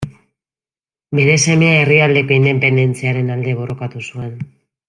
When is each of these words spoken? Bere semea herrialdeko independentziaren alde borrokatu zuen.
Bere 1.19 1.35
semea 1.51 1.77
herrialdeko 1.83 2.37
independentziaren 2.39 3.33
alde 3.37 3.57
borrokatu 3.63 4.07
zuen. 4.09 4.37